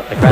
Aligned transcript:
the 0.00 0.16
crowd. 0.16 0.31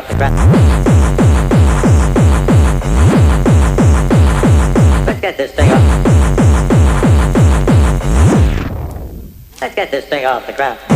out 0.00 0.08
the 0.08 0.16
breath. 0.16 0.32
Let's 5.06 5.20
get 5.20 5.36
this 5.36 5.52
thing 5.52 5.70
off. 5.70 6.06
Let's 9.60 9.74
get 9.74 9.90
this 9.90 10.04
thing 10.06 10.24
off 10.24 10.46
the 10.46 10.52
ground. 10.52 10.89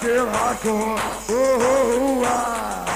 still 0.00 0.26
hardcore. 0.28 0.98
Oh, 1.28 1.58
oh, 1.60 1.92
oh, 2.00 2.24
I'm, 2.24 2.88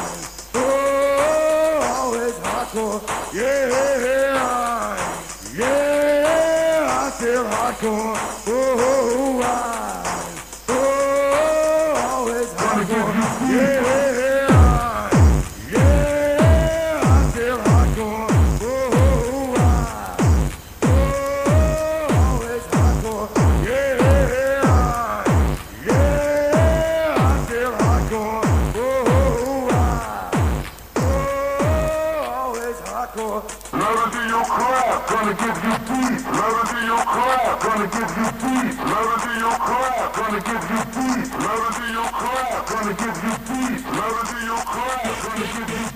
oh, 0.54 1.80
ah. 1.82 2.00
always 2.00 2.32
hardcore. 2.32 3.00
Yeah, 3.34 3.68
yeah, 3.68 4.40
I'm, 4.40 5.58
yeah, 5.58 6.88
I 6.88 7.10
still 7.10 7.44
hardcore. 7.44 8.33
gonna 40.26 40.40
give 40.40 40.70
you 40.70 40.82
deep. 40.94 41.32
Let 41.38 41.60
it 41.60 41.84
in 41.84 41.92
your 41.92 42.08
car, 42.08 42.64
gonna 42.66 42.94
give 42.94 43.16
you 43.24 43.34
deep. 43.44 43.84
Let 43.92 44.12
it 44.20 44.40
in 44.40 44.46
your 44.46 44.64
car, 44.64 45.02
gonna 45.22 45.46
give 45.46 45.58
you 45.58 45.66
deep. 45.66 45.93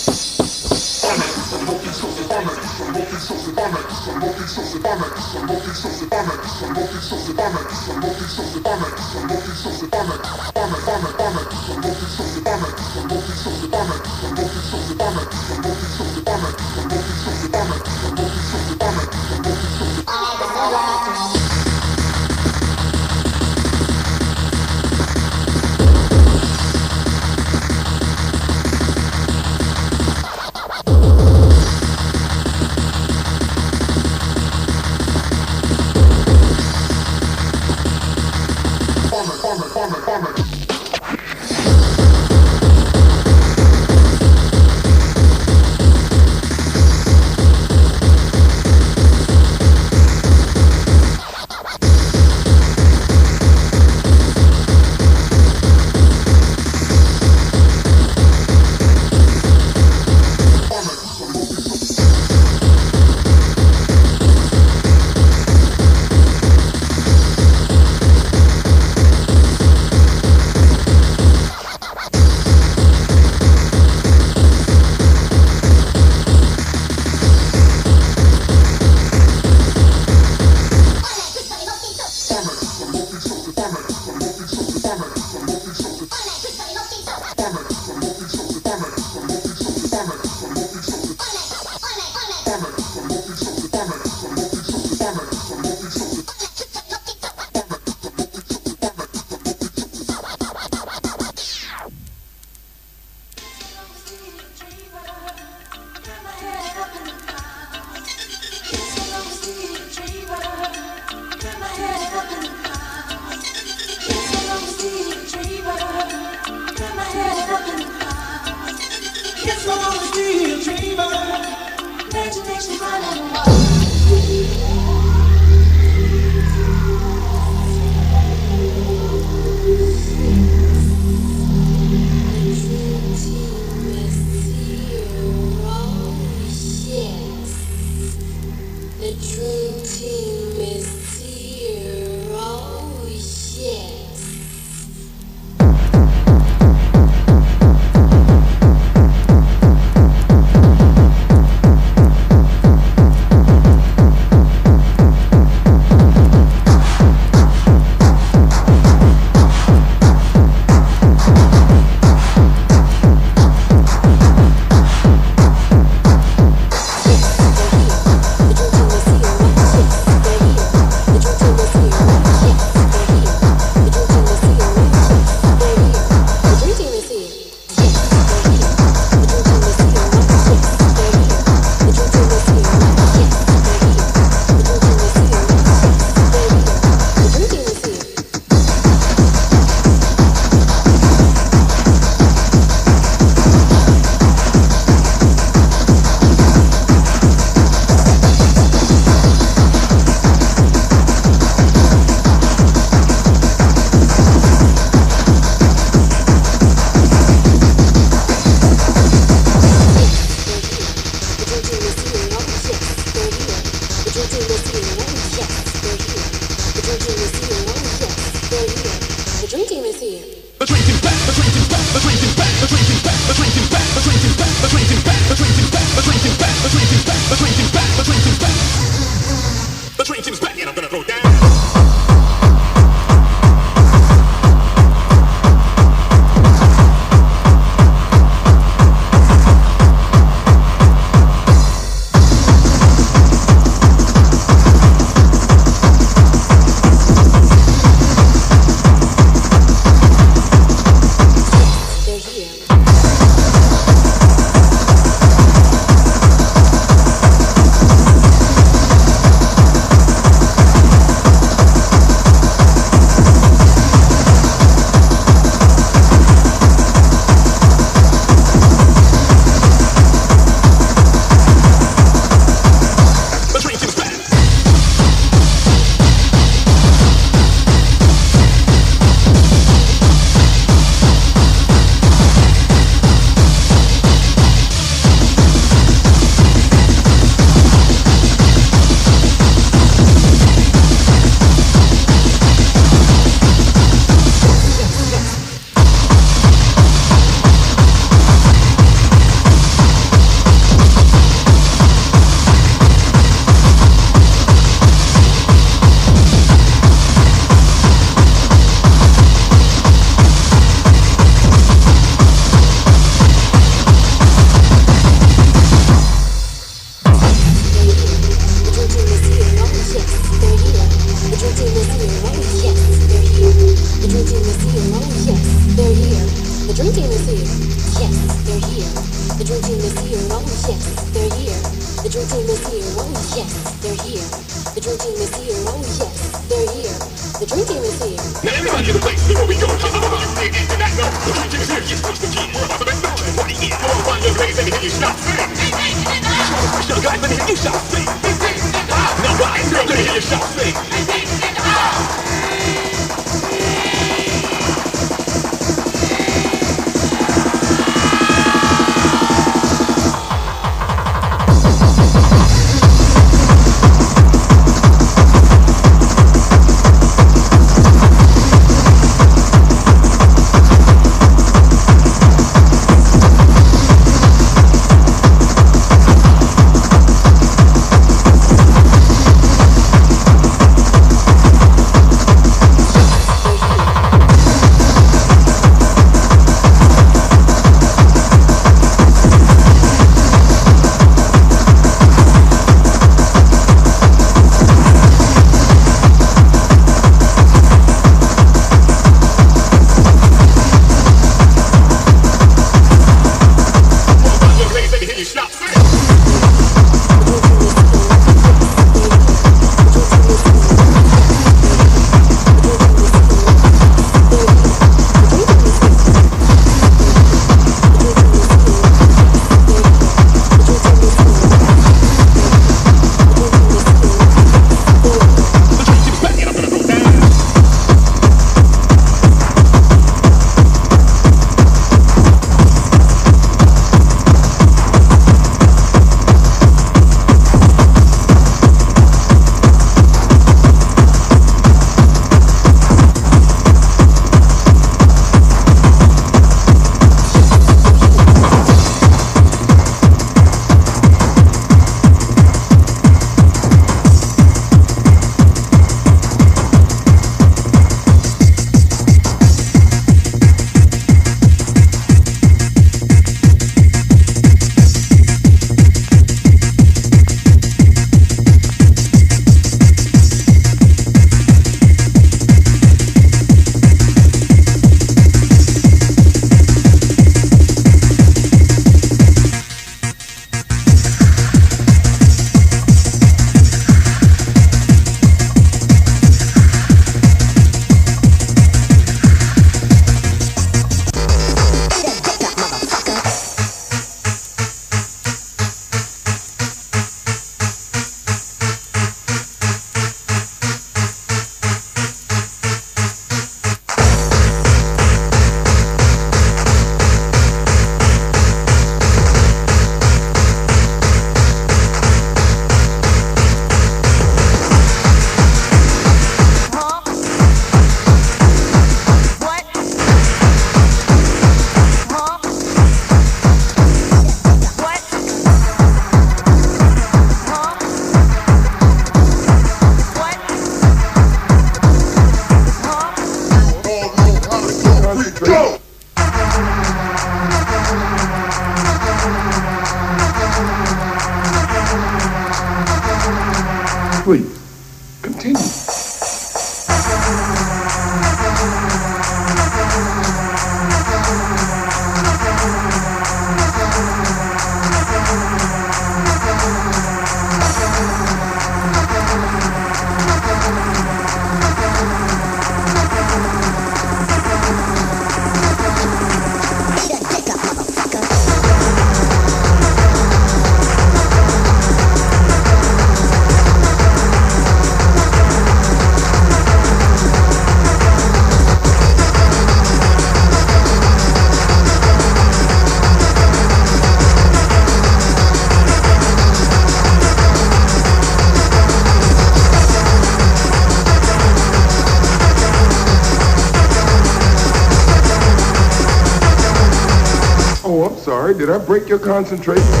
Did 598.61 598.69
I 598.69 598.77
break 598.77 599.09
your 599.09 599.17
concentration? 599.17 600.00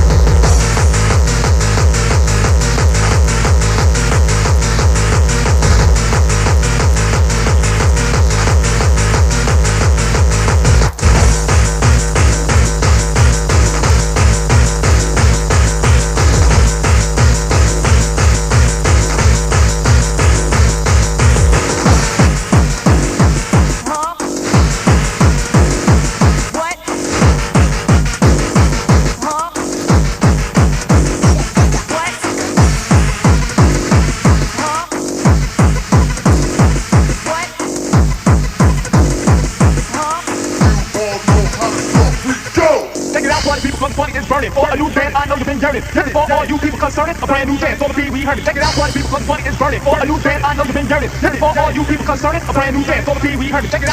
trying 53.51 53.63
to 53.63 53.69
take 53.69 53.83
it 53.83 53.90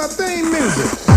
got 0.00 0.16
it. 0.78 1.09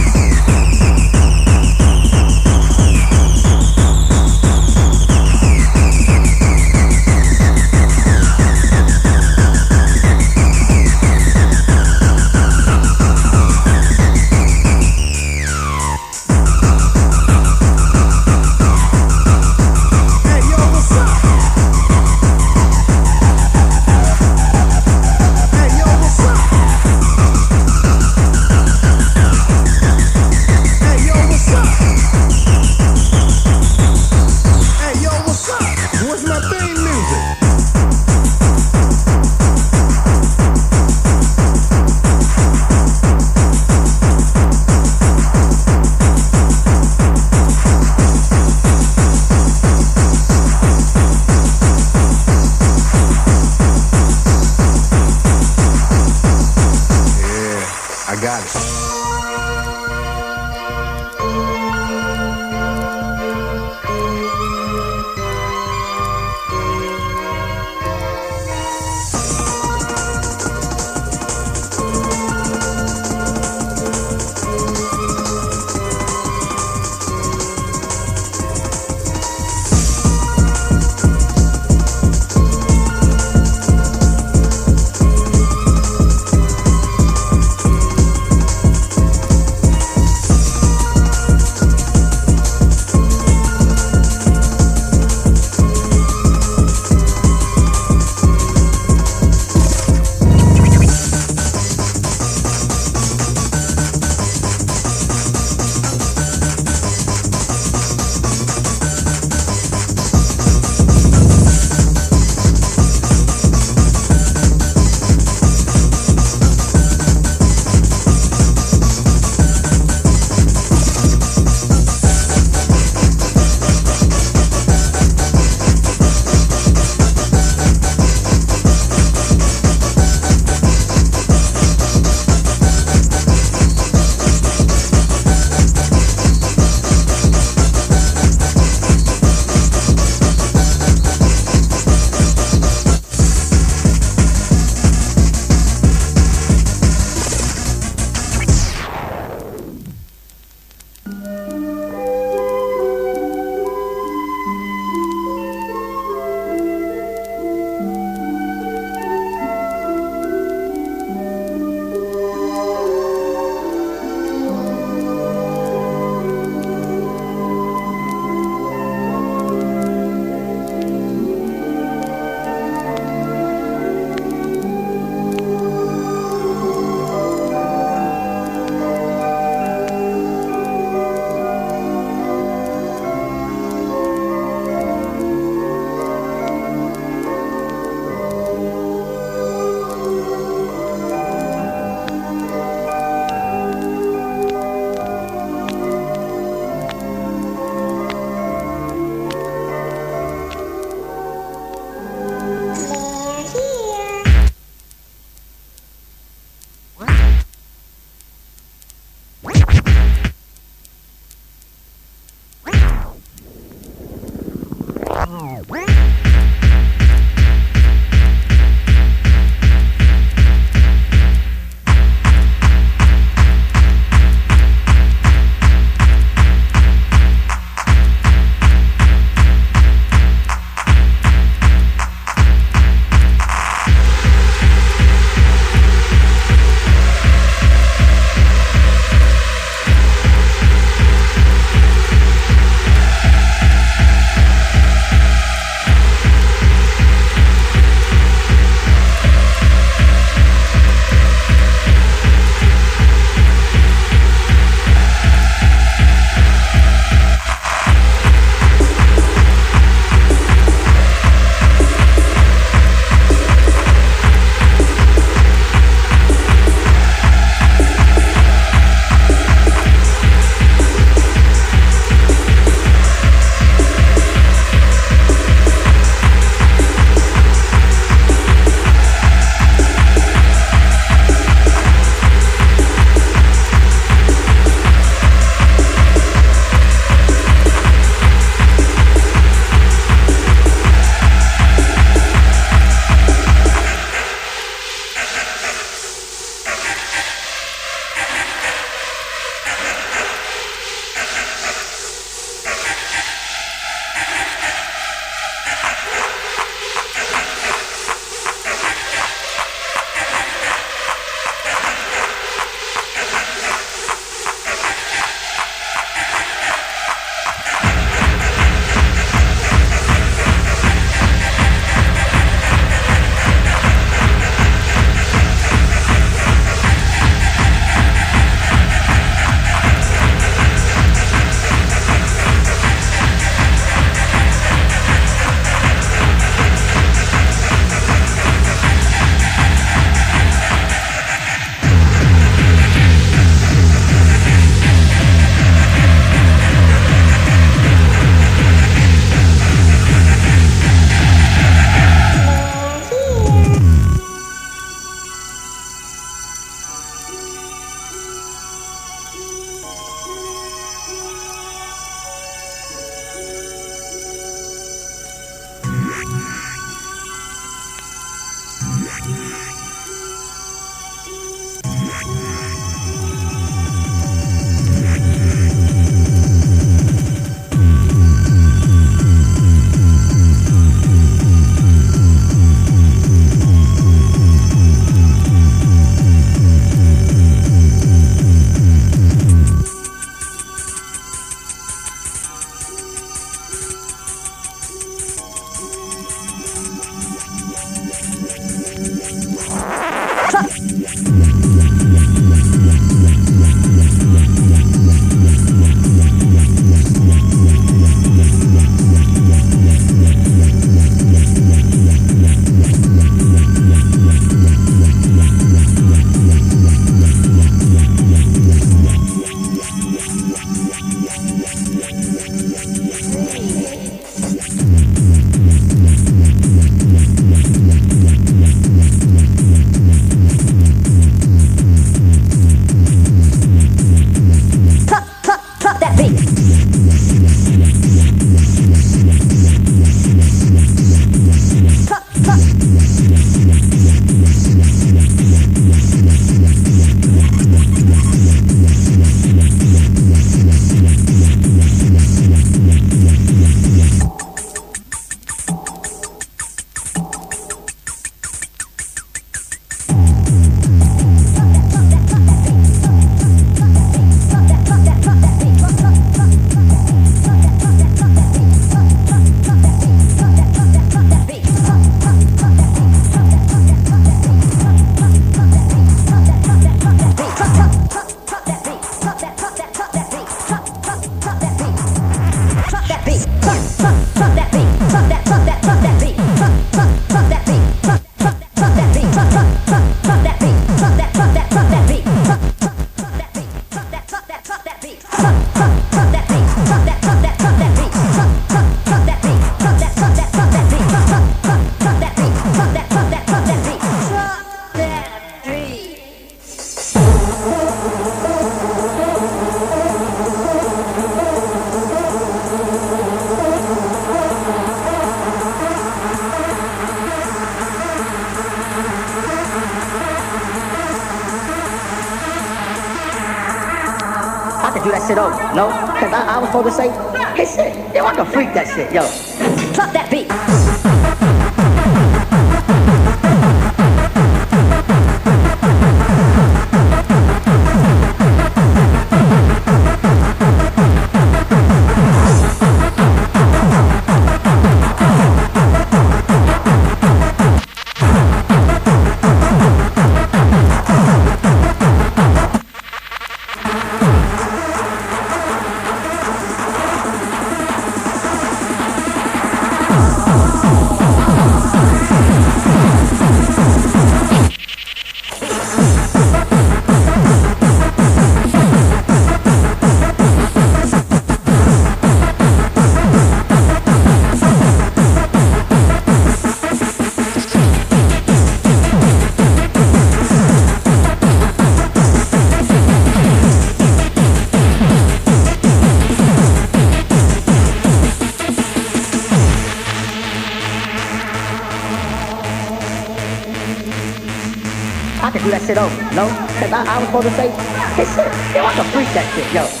I, 597.07 597.17
was 597.19 597.27
supposed 597.27 597.47
to 597.47 597.53
say, 597.55 597.69
hey, 598.15 598.25
shit, 598.25 598.75
yo, 598.75 598.85
I 598.85 598.93
can 598.93 599.05
freak 599.11 599.27
that 599.33 599.47
shit, 599.55 599.73
yo. 599.73 600.00